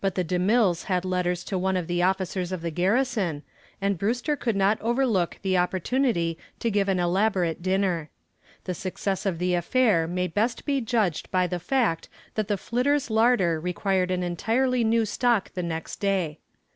But 0.00 0.14
the 0.14 0.22
DeMilles 0.22 0.84
had 0.84 1.04
letters 1.04 1.42
to 1.42 1.58
one 1.58 1.76
of 1.76 1.88
the 1.88 2.00
officers 2.00 2.52
of 2.52 2.62
the 2.62 2.70
garrison, 2.70 3.42
and 3.80 3.98
Brewster 3.98 4.36
could 4.36 4.54
not 4.54 4.80
overlook 4.80 5.40
the 5.42 5.58
opportunity 5.58 6.38
to 6.60 6.70
give 6.70 6.88
an 6.88 7.00
elaborate 7.00 7.62
dinner. 7.62 8.08
The 8.62 8.74
success 8.74 9.26
of 9.26 9.40
the 9.40 9.54
affair 9.54 10.06
may 10.06 10.28
best 10.28 10.66
be 10.66 10.80
judged 10.80 11.28
by 11.32 11.48
the 11.48 11.58
fact 11.58 12.08
that 12.36 12.46
the 12.46 12.56
"Flitter's" 12.56 13.10
larder 13.10 13.58
required 13.58 14.12
an 14.12 14.22
entirely 14.22 14.84
new 14.84 15.04
stock 15.04 15.52
the 15.54 15.64
next 15.64 15.96
day. 15.96 16.38